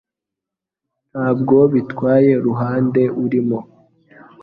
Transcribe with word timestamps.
Ntabwo 1.11 1.55
bitwaye 1.73 2.31
uruhande 2.39 3.01
urimo 3.23 3.59